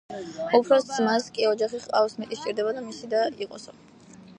[0.59, 3.15] უფროს ძმას კი ოჯახი ჰყავს, მეტი სჭირდება და მისი
[3.49, 3.81] იყოსო.